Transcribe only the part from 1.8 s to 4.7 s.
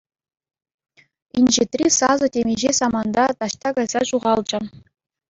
сасӑ темиҫе саманта таҫта кайса ҫухалчӗ.